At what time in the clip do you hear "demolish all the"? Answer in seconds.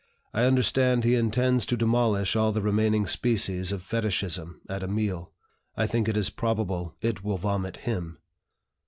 1.77-2.63